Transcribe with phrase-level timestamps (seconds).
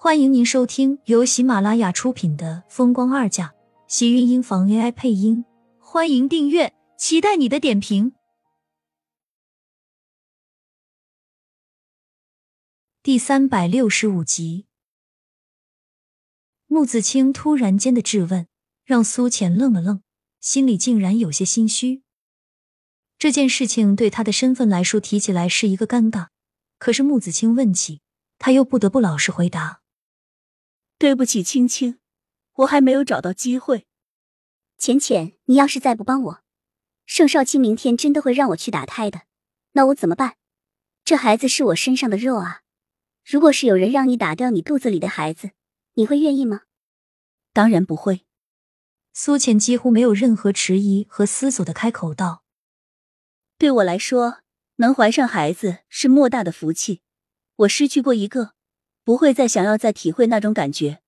[0.00, 3.48] 欢迎您收听由喜马拉雅出品的《风光二嫁》，
[3.88, 5.44] 喜运音房 AI 配音。
[5.80, 8.12] 欢迎订阅，期待你的点评。
[13.02, 14.66] 第三百六十五集，
[16.68, 18.46] 穆子清突然间的质问，
[18.84, 20.04] 让苏浅愣了愣，
[20.40, 22.04] 心里竟然有些心虚。
[23.18, 26.28] 这件事情对他的身份来说，提起来是一个尴尬。
[26.78, 28.00] 可是穆子清问起，
[28.38, 29.80] 他又不得不老实回答。
[30.98, 32.00] 对不起，青青，
[32.54, 33.86] 我还没有找到机会。
[34.76, 36.42] 浅浅，你要是再不帮我，
[37.06, 39.22] 盛少卿明天真的会让我去打胎的。
[39.72, 40.36] 那我怎么办？
[41.04, 42.62] 这孩子是我身上的肉啊！
[43.24, 45.52] 如果是有人让你打掉你肚子里的孩子，
[45.94, 46.62] 你会愿意吗？
[47.52, 48.26] 当然不会。
[49.12, 52.42] 苏浅几乎没有任何迟疑和思索的开口道
[53.56, 54.40] ：“对我来说，
[54.76, 57.02] 能怀上孩子是莫大的福气。
[57.56, 58.54] 我失去过一个。”
[59.08, 60.98] 不会再想要再体会那种感觉。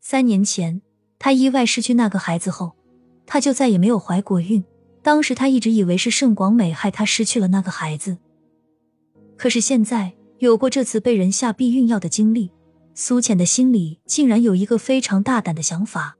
[0.00, 0.80] 三年前，
[1.18, 2.72] 她意外失去那个孩子后，
[3.26, 4.64] 她就再也没有怀过孕。
[5.02, 8.16] 当时她一直以为是盛广美害她失去了那个孩子。
[9.36, 12.50] 可是现在有过这次被人下避孕药的经历，
[12.94, 16.16] 苏浅的心里竟然有一个非常大胆的想法：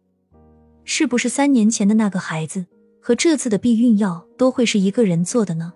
[0.85, 2.67] 是不是三年前的那个孩子
[3.01, 5.73] 和这次的避孕药都会是一个人做的呢？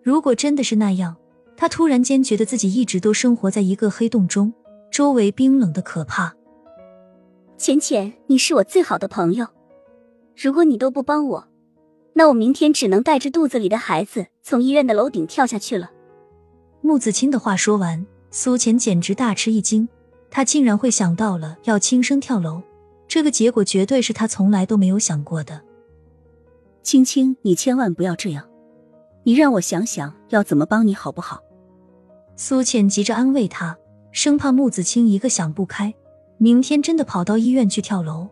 [0.00, 1.16] 如果真的是那样，
[1.56, 4.52] 他突然间觉得自己一直都生活在一个黑洞中，
[4.90, 6.34] 周围冰冷的可怕。
[7.56, 9.46] 浅浅，你是我最好的朋友，
[10.36, 11.48] 如果你都不帮我，
[12.12, 15.90] 那我明天只能带着肚子里的孩子从医院的楼顶跳下去了。
[16.82, 19.88] 穆子清的话说完，苏浅简直大吃一惊，
[20.30, 22.62] 他竟然会想到了要轻生跳楼，
[23.08, 25.62] 这个结果绝对是他从来都没有想过的。
[26.82, 28.46] 青青，你千万不要这样，
[29.24, 31.42] 你让我想想要怎么帮你好不好？
[32.38, 33.76] 苏浅急着安慰他，
[34.12, 35.94] 生怕穆子清一个想不开，
[36.36, 38.28] 明天真的跑到医院去跳楼。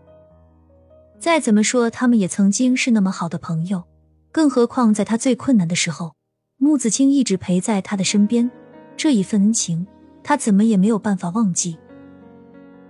[1.19, 3.84] 再怎么说，他们也曾经是那么好的朋友，
[4.31, 6.12] 更何况在他最困难的时候，
[6.59, 8.50] 穆子清一直陪在他的身边，
[8.94, 9.87] 这一份恩情，
[10.22, 11.78] 他怎么也没有办法忘记。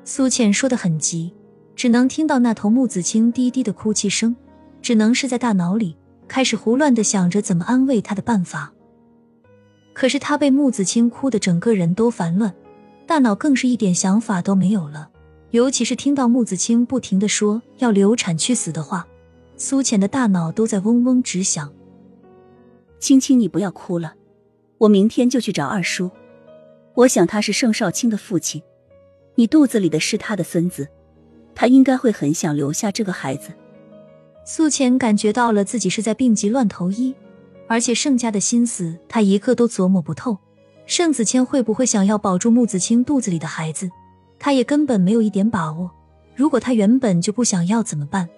[0.03, 1.33] 苏浅说的很急，
[1.77, 4.35] 只能听到那头穆子清低低的哭泣声，
[4.83, 5.97] 只能是在大脑里
[6.27, 8.73] 开始胡乱的想着怎么安慰他的办法。
[9.95, 12.53] 可是他被穆子清哭的整个人都烦乱，
[13.07, 15.09] 大脑更是一点想法都没有了。
[15.53, 19.07] 尤其是听到穆子清不停的说要流产去死的话，
[19.57, 21.73] 苏浅的大脑都在嗡嗡直响。
[22.99, 24.15] 青青，你不要哭了，
[24.79, 26.11] 我明天就去找二叔。
[26.95, 28.61] 我想他是盛少卿的父亲，
[29.37, 30.89] 你肚子里的是他的孙子，
[31.55, 33.51] 他应该会很想留下这个孩子。
[34.45, 37.15] 苏浅感觉到了自己是在病急乱投医。
[37.67, 40.39] 而且盛家的心思，他一刻都琢磨不透。
[40.87, 43.91] 盛子谦会不会想要保住穆子清肚子里的孩子？
[44.39, 45.91] 他也根本没有一点把握。
[46.37, 48.29] 如果他原本就不想要怎么办？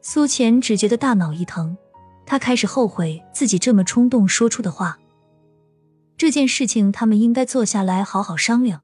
[0.00, 1.76] 苏浅只觉得大脑一疼，
[2.24, 4.98] 他开始后悔自己这么冲动说出的话。
[6.16, 8.80] 这件事情他们应该坐下来好好商量，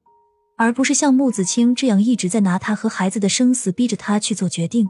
[0.57, 4.87] 而不是像穆子清这样一直在拿他和孩子的生死逼着他去做决定。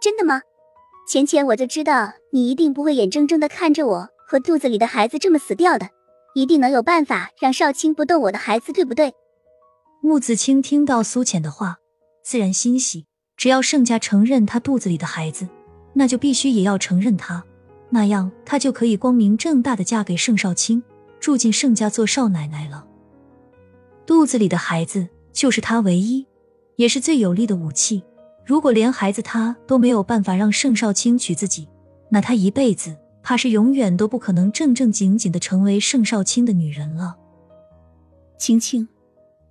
[0.00, 0.40] 真的吗？
[1.10, 5.88] 浅浅，我就知道你一定不会眼睁睁的看着我和肚子里的孩子这么死掉的，
[6.36, 9.12] 一定能有办法让少卿不动我的孩子，对不对？
[10.00, 11.78] 穆子清听到苏浅的话，
[12.22, 13.06] 自然欣喜。
[13.36, 15.48] 只要盛家承认他肚子里的孩子，
[15.94, 17.44] 那就必须也要承认他，
[17.88, 20.80] 那样他就可以光明正大的嫁给盛少卿，
[21.18, 22.86] 住进盛家做少奶奶了。
[24.06, 26.24] 肚子里的孩子就是他唯一，
[26.76, 28.04] 也是最有力的武器。
[28.50, 31.68] 如果连孩子他都没有办法让盛少卿娶自己，
[32.08, 37.16] 那他一辈子怕是永远都不可能正正经经的成为盛少卿的女人了。
[38.36, 38.88] 青青，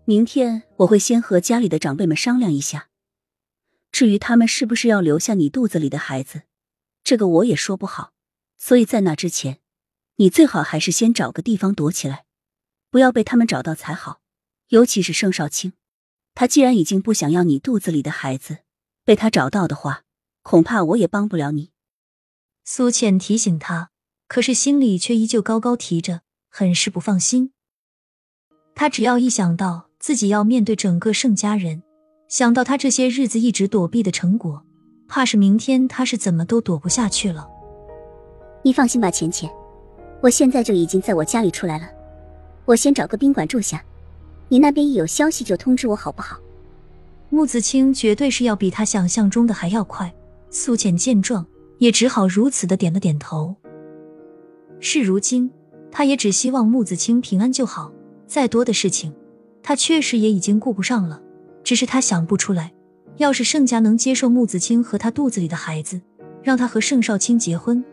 [0.03, 2.89] 明天我会先和家里的长辈们商量一下，
[3.89, 6.41] 至于他们是不是要留下你肚子里的孩子，
[7.01, 8.11] 这个我也说不好。
[8.57, 9.59] 所以在那之前，
[10.17, 12.25] 你最好还是先找个地方躲起来，
[12.91, 14.19] 不要被他们找到才好。
[14.67, 15.71] 尤其是盛少卿，
[16.35, 18.57] 他既然已经不想要你肚子里的孩子。
[19.09, 20.03] 被他找到的话，
[20.43, 21.71] 恐怕我也帮不了你。
[22.63, 23.89] 苏倩提醒他，
[24.27, 27.51] 可是心里却依旧高高提着，很是不放心。
[28.75, 31.81] 他只要一想到自己要面对整个盛家人，
[32.27, 34.63] 想到他这些日子一直躲避的成果，
[35.07, 37.49] 怕是明天他是怎么都躲不下去了。
[38.61, 39.49] 你放心吧，浅浅，
[40.21, 41.89] 我现在就已经在我家里出来了。
[42.65, 43.83] 我先找个宾馆住下，
[44.49, 46.39] 你那边一有消息就通知我，好不好？
[47.29, 50.13] 穆子清绝对是要比他想象中的还要快。
[50.49, 51.45] 苏浅见状，
[51.77, 53.55] 也只好如此的点了点头。
[54.79, 55.51] 事如今，
[55.91, 57.91] 他也只希望穆子清平安就好，
[58.25, 59.13] 再多的事情，
[59.61, 61.21] 他确实也已经顾不上了，
[61.63, 62.73] 只是他想不出来，
[63.17, 66.01] 要是盛家能接受穆子清和他肚子里的孩子，
[66.41, 67.83] 让他和盛少卿结婚。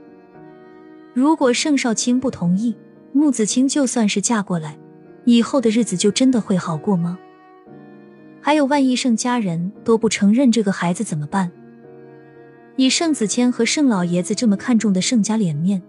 [1.12, 2.74] 如果盛少卿不同意，
[3.12, 4.78] 穆子清就算是嫁过来，
[5.26, 7.18] 以后的日子就真的会好过吗？
[8.46, 11.50] 还有，万一盛家人都不承认这个孩子怎么办？
[12.76, 15.82] 以盛子谦和盛老爷子这么看重的盛家脸面，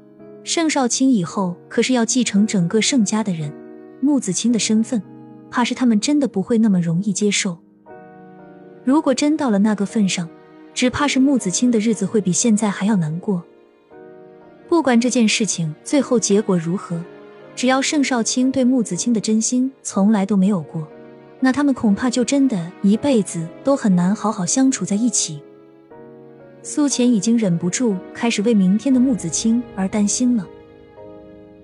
[0.43, 3.53] 盛少卿以后可是要继承整个盛家的人，
[4.01, 4.99] 穆子清的身份，
[5.51, 7.59] 怕是他们真的不会那么容易接受。
[8.83, 10.27] 如果真到了那个份上，
[10.73, 13.43] 只怕是穆子清的日子会比现在还要难过。
[14.67, 16.99] 不管这件事情最后结果如何，
[17.55, 20.87] 只要盛少卿对穆子清的真心从来都没有过，
[21.39, 25.41] 那他们恐怕就真的一辈子都很难好好相处在一起。
[26.63, 30.45] 苏浅已经忍不住开始为明天的穆子清而担心了。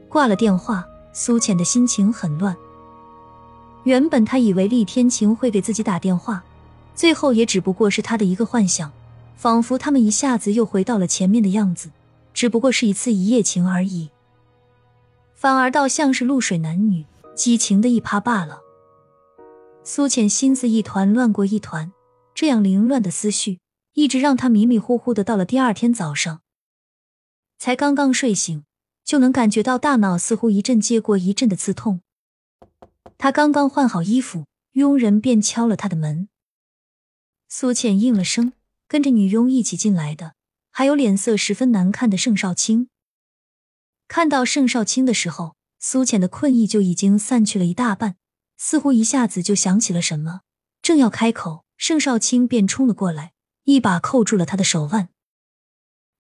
[0.08, 2.56] 挂了电话，苏浅的心情很乱。
[3.84, 6.44] 原本他以为厉天晴会给自己打电话，
[6.96, 8.92] 最后也只不过是他的一个幻想，
[9.36, 11.90] 仿佛他们一下子又回到了前面的样子，
[12.34, 14.12] 只不过是一次一夜情而已。
[15.36, 17.04] 反而倒像是露水男女
[17.36, 18.62] 激情的一趴罢了。
[19.86, 21.92] 苏浅心思一团乱过一团，
[22.34, 23.60] 这样凌乱的思绪。
[23.94, 26.42] 一直让他迷迷糊糊的，到了第二天早上，
[27.60, 28.64] 才刚刚睡醒，
[29.04, 32.02] 就能感觉到大脑似乎一阵接过一阵的刺痛。
[33.20, 36.28] 他刚刚换好衣服，佣人便敲了他的门。
[37.48, 38.54] 苏浅应了声，
[38.88, 40.34] 跟着女佣一起进来的，
[40.72, 42.90] 还有脸色十分难看的盛少卿。
[44.08, 48.16] 看到盛少卿的时候，苏浅的困意就已经散去了一大半，
[48.66, 50.40] 似乎一下子就想起了什么，
[50.82, 53.34] 正要开口，盛少卿便冲了过来。
[53.64, 55.10] 一把扣住了他的手腕，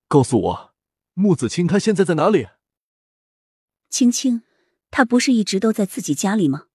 [0.09, 0.75] 告诉我，
[1.13, 2.49] 穆子清他现在在哪里？
[3.89, 4.43] 青青，
[4.91, 6.65] 他不是一直都在自己家里吗？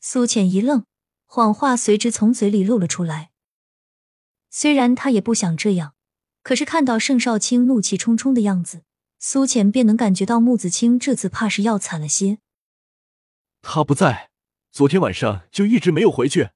[0.00, 0.86] 苏浅一愣，
[1.26, 3.32] 谎话随之从嘴里露了出来。
[4.48, 5.94] 虽然他也不想这样，
[6.42, 8.84] 可是看到盛少卿怒气冲冲的样子，
[9.18, 12.38] 苏浅便能感觉到穆子清这次怕是要惨了些。
[13.60, 14.29] 他不在，
[14.70, 16.50] 昨天晚上就一直没有回去。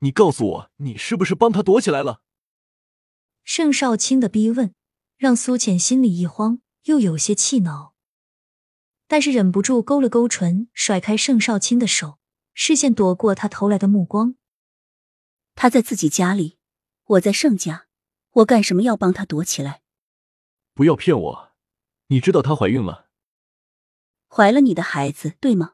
[0.00, 2.20] 你告诉我，你是不是帮他躲起来了？
[3.44, 4.74] 盛少卿的逼问
[5.16, 7.94] 让苏浅心里一慌，又有些气恼，
[9.06, 12.18] 但是忍不住勾了勾唇，甩开盛少卿的手，
[12.52, 14.34] 视线躲过他投来的目光。
[15.54, 16.58] 他在自己家里，
[17.04, 17.86] 我在盛家，
[18.30, 19.82] 我干什么要帮他躲起来？
[20.74, 21.52] 不要骗我，
[22.08, 23.08] 你知道她怀孕了，
[24.26, 25.73] 怀了你的孩子，对吗？